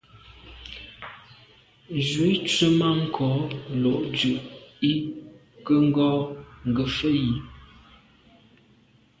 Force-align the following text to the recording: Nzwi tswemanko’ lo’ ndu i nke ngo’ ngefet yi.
Nzwi 1.97 2.31
tswemanko’ 2.47 3.27
lo’ 3.81 3.93
ndu 4.09 4.33
i 4.89 4.91
nke 5.59 5.75
ngo’ 5.85 6.09
ngefet 6.69 7.15
yi. 7.27 7.37